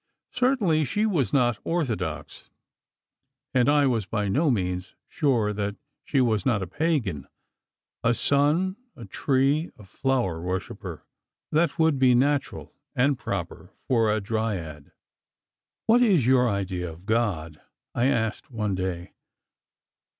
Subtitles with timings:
[0.33, 2.49] Certainly she was not orthodox,
[3.53, 9.05] and I was by no means sure that she was not a pagan—a Sun, a
[9.05, 14.91] tree, a flower worshipper—that would be natural, and proper, for a dryad.
[15.85, 17.61] "What is your idea of God?"
[17.93, 19.13] I asked, one day.